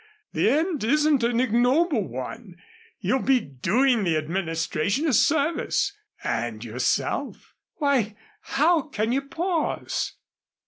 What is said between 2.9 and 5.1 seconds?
You'll be doing the Administration